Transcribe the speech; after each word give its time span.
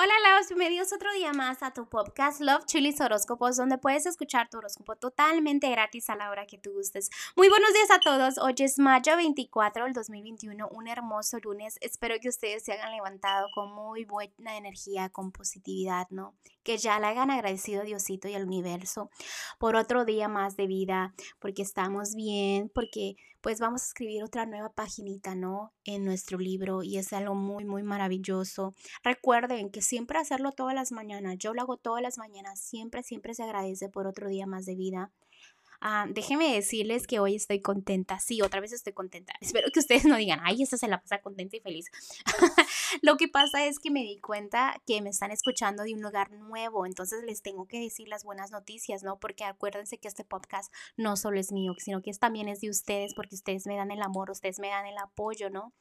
Hola, 0.00 0.14
Laos, 0.22 0.46
bienvenidos 0.46 0.92
otro 0.92 1.12
día 1.12 1.32
más 1.32 1.60
a 1.64 1.72
tu 1.72 1.88
podcast 1.88 2.40
Love 2.40 2.66
Chilis 2.66 3.00
Horóscopos, 3.00 3.56
donde 3.56 3.78
puedes 3.78 4.06
escuchar 4.06 4.48
tu 4.48 4.58
horóscopo 4.58 4.94
totalmente 4.94 5.68
gratis 5.68 6.08
a 6.08 6.14
la 6.14 6.30
hora 6.30 6.46
que 6.46 6.56
tú 6.56 6.70
gustes. 6.70 7.10
Muy 7.34 7.48
buenos 7.48 7.72
días 7.72 7.90
a 7.90 7.98
todos. 7.98 8.38
Hoy 8.38 8.54
es 8.58 8.78
mayo 8.78 9.16
24 9.16 9.86
del 9.86 9.94
2021, 9.94 10.68
un 10.68 10.86
hermoso 10.86 11.38
lunes. 11.40 11.78
Espero 11.80 12.14
que 12.20 12.28
ustedes 12.28 12.64
se 12.64 12.74
hayan 12.74 12.92
levantado 12.92 13.48
con 13.52 13.74
muy 13.74 14.04
buena 14.04 14.56
energía, 14.56 15.08
con 15.08 15.32
positividad, 15.32 16.06
¿no? 16.10 16.36
Que 16.62 16.78
ya 16.78 17.00
le 17.00 17.06
hayan 17.08 17.32
agradecido 17.32 17.80
a 17.82 17.84
Diosito 17.84 18.28
y 18.28 18.36
al 18.36 18.44
universo 18.44 19.10
por 19.58 19.74
otro 19.74 20.04
día 20.04 20.28
más 20.28 20.54
de 20.56 20.68
vida, 20.68 21.12
porque 21.40 21.62
estamos 21.62 22.14
bien, 22.14 22.70
porque 22.72 23.16
pues 23.40 23.60
vamos 23.60 23.82
a 23.82 23.86
escribir 23.86 24.24
otra 24.24 24.46
nueva 24.46 24.70
paginita, 24.70 25.34
¿no? 25.34 25.72
En 25.84 26.04
nuestro 26.04 26.38
libro 26.38 26.82
y 26.82 26.98
es 26.98 27.12
algo 27.12 27.34
muy, 27.34 27.64
muy 27.64 27.82
maravilloso. 27.82 28.74
Recuerden 29.02 29.70
que 29.70 29.82
siempre 29.82 30.18
hacerlo 30.18 30.52
todas 30.52 30.74
las 30.74 30.92
mañanas, 30.92 31.36
yo 31.38 31.54
lo 31.54 31.62
hago 31.62 31.76
todas 31.76 32.02
las 32.02 32.18
mañanas, 32.18 32.60
siempre, 32.60 33.02
siempre 33.02 33.34
se 33.34 33.42
agradece 33.42 33.88
por 33.88 34.06
otro 34.06 34.28
día 34.28 34.46
más 34.46 34.66
de 34.66 34.74
vida. 34.74 35.12
Ah, 35.80 36.06
déjenme 36.08 36.52
decirles 36.54 37.06
que 37.06 37.20
hoy 37.20 37.36
estoy 37.36 37.60
contenta. 37.60 38.18
Sí, 38.18 38.42
otra 38.42 38.60
vez 38.60 38.72
estoy 38.72 38.92
contenta. 38.92 39.32
Espero 39.40 39.68
que 39.72 39.78
ustedes 39.80 40.04
no 40.04 40.16
digan, 40.16 40.40
ay, 40.42 40.62
esta 40.62 40.76
se 40.76 40.88
la 40.88 41.00
pasa 41.00 41.20
contenta 41.20 41.56
y 41.56 41.60
feliz. 41.60 41.86
Lo 43.02 43.16
que 43.16 43.28
pasa 43.28 43.64
es 43.64 43.78
que 43.78 43.90
me 43.90 44.00
di 44.00 44.18
cuenta 44.18 44.82
que 44.86 45.00
me 45.02 45.10
están 45.10 45.30
escuchando 45.30 45.84
de 45.84 45.94
un 45.94 46.02
lugar 46.02 46.32
nuevo, 46.32 46.86
entonces 46.86 47.22
les 47.24 47.42
tengo 47.42 47.66
que 47.66 47.78
decir 47.78 48.08
las 48.08 48.24
buenas 48.24 48.50
noticias, 48.50 49.02
¿no? 49.02 49.18
Porque 49.18 49.44
acuérdense 49.44 49.98
que 49.98 50.08
este 50.08 50.24
podcast 50.24 50.72
no 50.96 51.16
solo 51.16 51.38
es 51.38 51.52
mío, 51.52 51.74
sino 51.78 52.02
que 52.02 52.12
también 52.18 52.48
es 52.48 52.60
de 52.60 52.70
ustedes, 52.70 53.14
porque 53.14 53.36
ustedes 53.36 53.66
me 53.66 53.76
dan 53.76 53.90
el 53.90 54.02
amor, 54.02 54.30
ustedes 54.30 54.58
me 54.58 54.68
dan 54.68 54.86
el 54.86 54.98
apoyo, 54.98 55.50
¿no? 55.50 55.72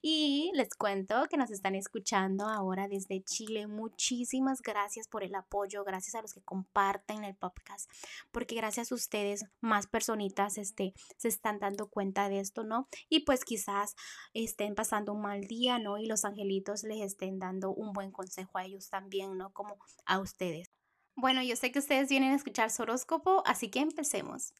Y 0.00 0.50
les 0.54 0.74
cuento 0.74 1.26
que 1.28 1.36
nos 1.36 1.50
están 1.50 1.74
escuchando 1.74 2.48
ahora 2.48 2.88
desde 2.88 3.22
Chile. 3.22 3.66
Muchísimas 3.66 4.62
gracias 4.62 5.08
por 5.08 5.22
el 5.24 5.34
apoyo, 5.34 5.84
gracias 5.84 6.14
a 6.14 6.22
los 6.22 6.32
que 6.32 6.40
comparten 6.40 7.24
el 7.24 7.34
podcast, 7.34 7.90
porque 8.30 8.54
gracias 8.54 8.92
a 8.92 8.94
ustedes 8.94 9.41
más 9.60 9.86
personitas 9.86 10.58
este, 10.58 10.94
se 11.16 11.28
están 11.28 11.58
dando 11.58 11.88
cuenta 11.88 12.28
de 12.28 12.40
esto, 12.40 12.64
¿no? 12.64 12.88
Y 13.08 13.20
pues 13.20 13.44
quizás 13.44 13.94
estén 14.34 14.74
pasando 14.74 15.12
un 15.12 15.22
mal 15.22 15.42
día, 15.42 15.78
¿no? 15.78 15.98
Y 15.98 16.06
los 16.06 16.24
angelitos 16.24 16.82
les 16.84 17.00
estén 17.00 17.38
dando 17.38 17.72
un 17.72 17.92
buen 17.92 18.10
consejo 18.10 18.58
a 18.58 18.64
ellos 18.64 18.88
también, 18.88 19.36
¿no? 19.36 19.52
Como 19.52 19.76
a 20.06 20.18
ustedes. 20.18 20.70
Bueno, 21.14 21.42
yo 21.42 21.56
sé 21.56 21.72
que 21.72 21.78
ustedes 21.78 22.08
vienen 22.08 22.32
a 22.32 22.36
escuchar 22.36 22.70
su 22.70 22.82
horóscopo, 22.82 23.42
así 23.46 23.70
que 23.70 23.80
empecemos. 23.80 24.54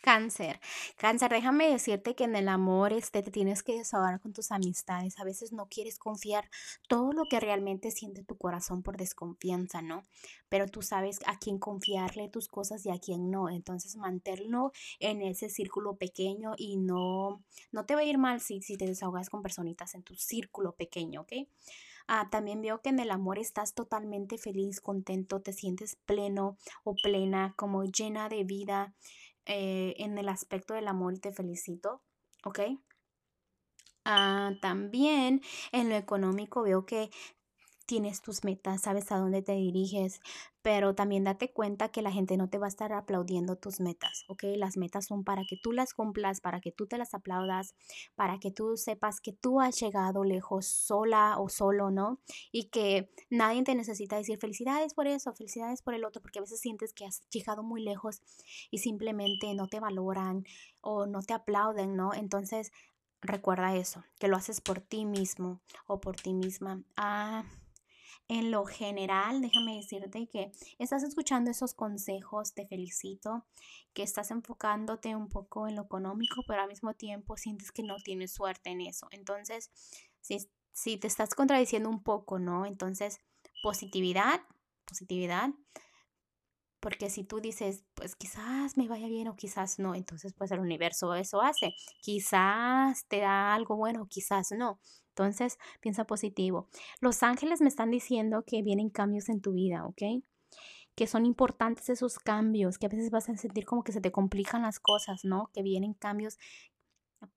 Cáncer. 0.00 0.60
Cáncer, 0.96 1.30
déjame 1.30 1.68
decirte 1.70 2.14
que 2.14 2.24
en 2.24 2.34
el 2.34 2.48
amor 2.48 2.94
este, 2.94 3.22
te 3.22 3.30
tienes 3.30 3.62
que 3.62 3.76
desahogar 3.76 4.18
con 4.20 4.32
tus 4.32 4.50
amistades. 4.50 5.18
A 5.18 5.24
veces 5.24 5.52
no 5.52 5.66
quieres 5.66 5.98
confiar 5.98 6.48
todo 6.88 7.12
lo 7.12 7.24
que 7.26 7.38
realmente 7.38 7.90
siente 7.90 8.24
tu 8.24 8.38
corazón 8.38 8.82
por 8.82 8.96
desconfianza, 8.96 9.82
¿no? 9.82 10.02
Pero 10.48 10.66
tú 10.68 10.80
sabes 10.80 11.18
a 11.26 11.38
quién 11.38 11.58
confiarle 11.58 12.30
tus 12.30 12.48
cosas 12.48 12.86
y 12.86 12.90
a 12.90 12.98
quién 12.98 13.30
no. 13.30 13.50
Entonces 13.50 13.96
manténlo 13.96 14.72
en 15.00 15.20
ese 15.20 15.50
círculo 15.50 15.96
pequeño 15.96 16.54
y 16.56 16.78
no, 16.78 17.42
no 17.70 17.84
te 17.84 17.94
va 17.94 18.00
a 18.00 18.04
ir 18.04 18.16
mal 18.16 18.40
si, 18.40 18.62
si 18.62 18.78
te 18.78 18.86
desahogas 18.86 19.28
con 19.28 19.42
personitas 19.42 19.94
en 19.94 20.02
tu 20.02 20.14
círculo 20.16 20.72
pequeño, 20.72 21.22
¿ok? 21.22 21.32
Ah, 22.12 22.28
también 22.28 22.60
veo 22.60 22.80
que 22.80 22.88
en 22.88 22.98
el 22.98 23.12
amor 23.12 23.38
estás 23.38 23.72
totalmente 23.72 24.36
feliz, 24.36 24.80
contento, 24.80 25.42
te 25.42 25.52
sientes 25.52 25.94
pleno 25.94 26.56
o 26.82 26.96
plena, 26.96 27.54
como 27.56 27.84
llena 27.84 28.28
de 28.28 28.42
vida. 28.42 28.94
Eh, 29.52 29.96
en 29.98 30.16
el 30.16 30.28
aspecto 30.28 30.74
del 30.74 30.86
amor 30.86 31.14
y 31.14 31.18
te 31.18 31.32
felicito, 31.32 32.02
¿ok? 32.44 32.60
Ah, 34.04 34.52
también 34.62 35.42
en 35.72 35.88
lo 35.88 35.96
económico 35.96 36.62
veo 36.62 36.86
que 36.86 37.10
tienes 37.90 38.22
tus 38.22 38.44
metas, 38.44 38.82
sabes 38.82 39.10
a 39.10 39.18
dónde 39.18 39.42
te 39.42 39.50
diriges, 39.50 40.20
pero 40.62 40.94
también 40.94 41.24
date 41.24 41.52
cuenta 41.52 41.88
que 41.88 42.02
la 42.02 42.12
gente 42.12 42.36
no 42.36 42.48
te 42.48 42.56
va 42.56 42.66
a 42.66 42.68
estar 42.68 42.92
aplaudiendo 42.92 43.56
tus 43.56 43.80
metas, 43.80 44.24
¿ok? 44.28 44.44
Las 44.54 44.76
metas 44.76 45.06
son 45.06 45.24
para 45.24 45.42
que 45.44 45.56
tú 45.60 45.72
las 45.72 45.92
cumplas, 45.92 46.40
para 46.40 46.60
que 46.60 46.70
tú 46.70 46.86
te 46.86 46.98
las 46.98 47.14
aplaudas, 47.14 47.74
para 48.14 48.38
que 48.38 48.52
tú 48.52 48.76
sepas 48.76 49.20
que 49.20 49.32
tú 49.32 49.60
has 49.60 49.80
llegado 49.80 50.22
lejos 50.22 50.66
sola 50.66 51.34
o 51.40 51.48
solo, 51.48 51.90
¿no? 51.90 52.20
Y 52.52 52.66
que 52.68 53.10
nadie 53.28 53.64
te 53.64 53.74
necesita 53.74 54.16
decir 54.16 54.38
felicidades 54.38 54.94
por 54.94 55.08
eso, 55.08 55.34
felicidades 55.34 55.82
por 55.82 55.94
el 55.94 56.04
otro, 56.04 56.22
porque 56.22 56.38
a 56.38 56.42
veces 56.42 56.60
sientes 56.60 56.92
que 56.92 57.06
has 57.06 57.28
llegado 57.30 57.64
muy 57.64 57.82
lejos 57.82 58.22
y 58.70 58.78
simplemente 58.78 59.52
no 59.54 59.66
te 59.66 59.80
valoran 59.80 60.44
o 60.80 61.06
no 61.06 61.22
te 61.22 61.34
aplauden, 61.34 61.96
¿no? 61.96 62.14
Entonces, 62.14 62.70
recuerda 63.20 63.74
eso, 63.74 64.04
que 64.20 64.28
lo 64.28 64.36
haces 64.36 64.60
por 64.60 64.80
ti 64.80 65.06
mismo 65.06 65.60
o 65.88 66.00
por 66.00 66.14
ti 66.14 66.34
misma. 66.34 66.84
Ah 66.96 67.42
en 68.30 68.52
lo 68.52 68.64
general, 68.64 69.42
déjame 69.42 69.74
decirte 69.74 70.28
que 70.28 70.52
estás 70.78 71.02
escuchando 71.02 71.50
esos 71.50 71.74
consejos, 71.74 72.54
te 72.54 72.64
felicito, 72.64 73.44
que 73.92 74.04
estás 74.04 74.30
enfocándote 74.30 75.16
un 75.16 75.28
poco 75.28 75.66
en 75.66 75.74
lo 75.74 75.82
económico, 75.82 76.44
pero 76.46 76.62
al 76.62 76.68
mismo 76.68 76.94
tiempo 76.94 77.36
sientes 77.36 77.72
que 77.72 77.82
no 77.82 77.96
tienes 77.96 78.32
suerte 78.32 78.70
en 78.70 78.82
eso. 78.82 79.08
Entonces, 79.10 79.72
si, 80.20 80.48
si 80.72 80.96
te 80.96 81.08
estás 81.08 81.34
contradiciendo 81.34 81.88
un 81.88 82.04
poco, 82.04 82.38
¿no? 82.38 82.66
Entonces, 82.66 83.18
positividad, 83.64 84.40
positividad, 84.84 85.50
porque 86.80 87.10
si 87.10 87.24
tú 87.24 87.40
dices, 87.40 87.84
pues 87.94 88.16
quizás 88.16 88.76
me 88.76 88.88
vaya 88.88 89.06
bien 89.06 89.28
o 89.28 89.36
quizás 89.36 89.78
no, 89.78 89.94
entonces 89.94 90.32
pues 90.34 90.50
el 90.50 90.60
universo 90.60 91.14
eso 91.14 91.42
hace. 91.42 91.74
Quizás 92.00 93.06
te 93.06 93.20
da 93.20 93.54
algo 93.54 93.76
bueno, 93.76 94.06
quizás 94.08 94.52
no. 94.52 94.80
Entonces, 95.10 95.58
piensa 95.80 96.06
positivo. 96.06 96.68
Los 97.00 97.22
ángeles 97.22 97.60
me 97.60 97.68
están 97.68 97.90
diciendo 97.90 98.44
que 98.46 98.62
vienen 98.62 98.90
cambios 98.90 99.28
en 99.28 99.40
tu 99.40 99.52
vida, 99.52 99.84
¿ok? 99.86 100.22
Que 100.94 101.06
son 101.06 101.26
importantes 101.26 101.88
esos 101.90 102.18
cambios, 102.18 102.78
que 102.78 102.86
a 102.86 102.88
veces 102.88 103.10
vas 103.10 103.28
a 103.28 103.36
sentir 103.36 103.64
como 103.66 103.84
que 103.84 103.92
se 103.92 104.00
te 104.00 104.12
complican 104.12 104.62
las 104.62 104.80
cosas, 104.80 105.24
¿no? 105.24 105.50
Que 105.52 105.62
vienen 105.62 105.94
cambios, 105.94 106.38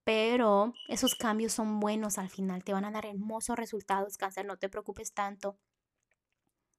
pero 0.04 0.74
esos 0.88 1.16
cambios 1.16 1.54
son 1.54 1.80
buenos 1.80 2.18
al 2.18 2.30
final, 2.30 2.64
te 2.64 2.74
van 2.74 2.86
a 2.86 2.92
dar 2.92 3.06
hermosos 3.06 3.58
resultados, 3.58 4.18
cáncer, 4.18 4.46
no 4.46 4.58
te 4.58 4.70
preocupes 4.70 5.14
tanto. 5.14 5.58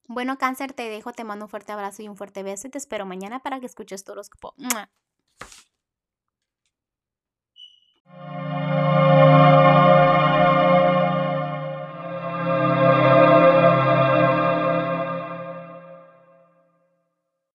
Bueno, 0.06 0.37
cáncer, 0.37 0.72
te 0.72 0.88
dejo, 0.88 1.12
te 1.12 1.25
mando 1.25 1.47
un 1.47 1.48
fuerte 1.48 1.72
abrazo 1.72 2.03
y 2.03 2.09
un 2.09 2.16
fuerte 2.16 2.42
beso 2.42 2.66
y 2.66 2.70
te 2.70 2.78
espero 2.78 3.06
mañana 3.06 3.41
para 3.41 3.60
que 3.60 3.66
escuches 3.66 4.04
tu 4.04 4.12
horóscopo. 4.12 4.54